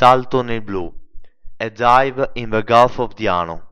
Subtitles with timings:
[0.00, 0.94] Salto nel Blu,
[1.60, 3.64] a dive in the Gulf of Diano.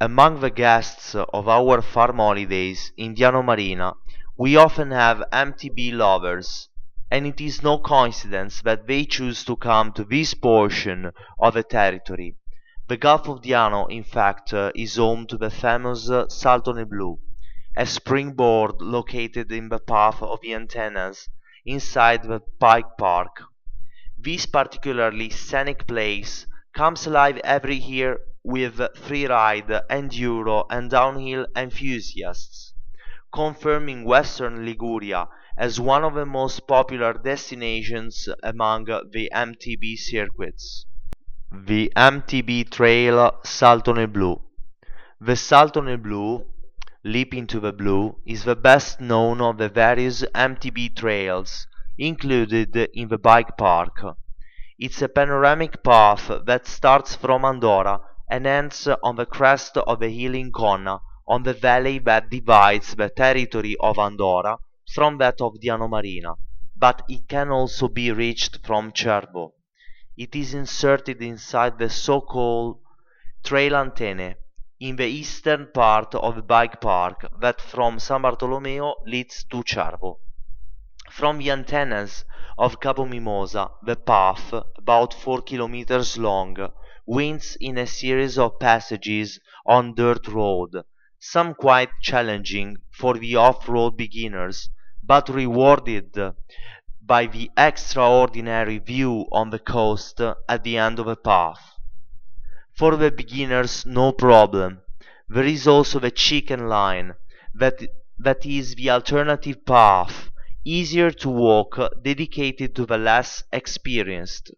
[0.00, 3.94] Among the guests of our farm holidays in Diano Marina,
[4.36, 6.68] we often have MTB lovers,
[7.08, 11.62] and it is no coincidence that they choose to come to this portion of the
[11.62, 12.36] territory.
[12.88, 17.20] The Gulf of Diano, in fact, is home to the famous Salto nel Blu,
[17.76, 21.28] a springboard located in the path of the antennas
[21.64, 23.44] inside the bike park.
[24.24, 32.72] This particularly scenic place comes alive every year with freeride, enduro and downhill enthusiasts,
[33.32, 35.26] confirming western Liguria
[35.58, 40.86] as one of the most popular destinations among the MTB circuits.
[41.50, 44.40] The MTB Trail Salto nel Blu
[45.20, 46.46] The Salto nel Blu,
[47.02, 51.66] Leap into the Blue, is the best known of the various MTB trails
[51.98, 54.02] included in the bike park.
[54.84, 60.08] It's a panoramic path that starts from Andora and ends on the crest of the
[60.08, 64.58] hill in Conna, on the valley that divides the territory of Andora
[64.92, 66.34] from that of Diano Marina,
[66.74, 69.52] but it can also be reached from Cervo.
[70.16, 72.80] It is inserted inside the so-called
[73.44, 74.34] trail antenne
[74.80, 80.18] in the eastern part of the bike park that from San Bartolomeo leads to Cervo.
[81.14, 82.24] From the antennas
[82.56, 86.56] of Capo Mimosa, the path, about 4 kilometers long,
[87.04, 90.70] winds in a series of passages on dirt road,
[91.18, 94.70] some quite challenging for the off-road beginners,
[95.02, 96.16] but rewarded
[97.02, 101.74] by the extraordinary view on the coast at the end of the path.
[102.74, 104.80] For the beginners, no problem.
[105.28, 107.16] There is also the chicken line,
[107.54, 107.82] that,
[108.18, 110.30] that is the alternative path,
[110.64, 114.50] easier to walk, dedicated to the less experienced.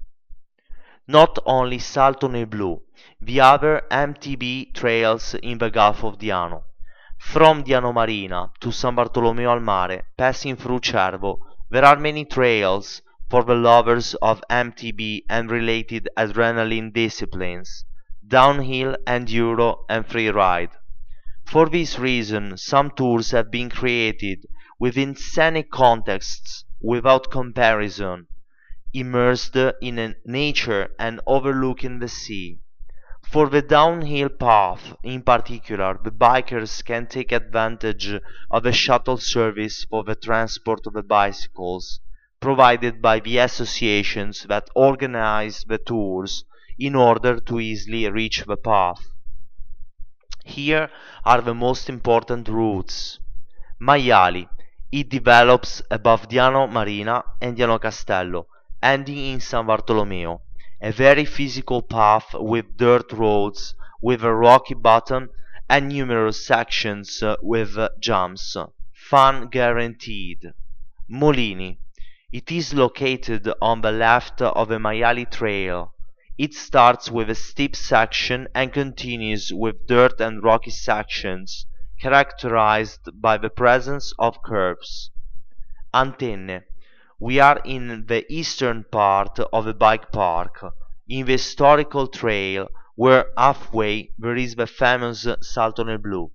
[1.07, 2.83] Not only Salto nel Blu,
[3.21, 6.65] the other MTB trails in the Gulf of Diano.
[7.19, 11.39] From Diano Marina to San Bartolomeo al Mare, passing through Cervo,
[11.71, 17.85] there are many trails for the lovers of MTB and related adrenaline disciplines,
[18.27, 20.71] downhill, enduro, and freeride.
[21.45, 24.47] For this reason, some tours have been created
[24.79, 28.27] within scenic contexts without comparison,
[28.93, 32.59] immersed in nature and overlooking the sea.
[33.31, 38.13] For the downhill path, in particular, the bikers can take advantage
[38.51, 42.01] of a shuttle service for the transport of the bicycles,
[42.41, 46.45] provided by the associations that organize the tours
[46.79, 49.03] in order to easily reach the path.
[50.45, 50.91] Here
[51.25, 53.19] are the most important routes.
[53.81, 54.49] Maiali.
[54.97, 58.47] It develops above Diano Marina and Diano Castello,
[58.81, 60.41] ending in San Bartolomeo
[60.81, 65.31] a very physical path with dirt roads with a rocky bottom
[65.69, 68.57] and numerous sections uh, with uh, jumps.
[68.93, 70.53] Fun guaranteed.
[71.09, 71.81] Molini.
[72.31, 75.93] It is located on the left of the Maiali Trail.
[76.39, 81.67] It starts with a steep section and continues with dirt and rocky sections
[82.05, 85.11] characterized by the presence of curves.
[85.95, 86.63] Antenne.
[87.19, 90.63] We are in the eastern part of the bike park,
[91.09, 96.31] in the historical trail, where halfway there is the famous Salto nel Blu.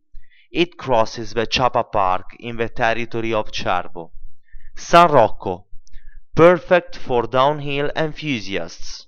[0.51, 4.09] It crosses the Chapa Park in the territory of Cervo.
[4.75, 5.67] San Rocco.
[6.33, 9.05] Perfect for downhill enthusiasts.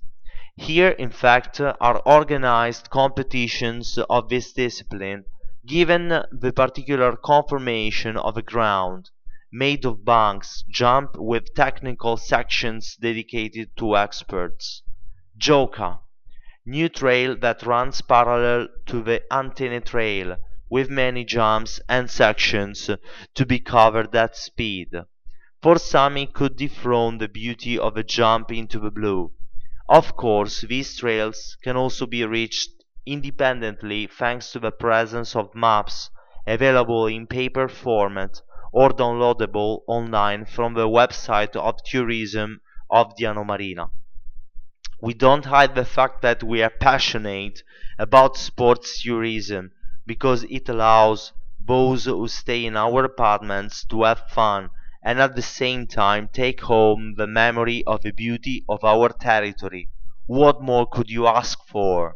[0.56, 5.26] Here, in fact, are organized competitions of this discipline,
[5.66, 9.10] given the particular conformation of the ground
[9.52, 14.82] made of banks, jump with technical sections dedicated to experts.
[15.38, 16.00] Joka,
[16.66, 20.38] new trail that runs parallel to the Antenne trail,
[20.70, 22.90] with many jumps and sections
[23.36, 24.90] to be covered at speed.
[25.62, 29.34] For some it could dethrone the beauty of a jump into the blue.
[29.90, 32.70] Of course, these trails can also be reached
[33.06, 36.10] independently thanks to the presence of maps
[36.48, 38.42] available in paper format
[38.74, 43.90] or downloadable online from the website of tourism of Diano Marina.
[45.02, 47.62] We don't hide the fact that we are passionate
[48.00, 49.72] about sports tourism
[50.06, 54.70] because it allows those who stay in our apartments to have fun
[55.04, 59.90] and at the same time take home the memory of the beauty of our territory.
[60.26, 62.16] What more could you ask for?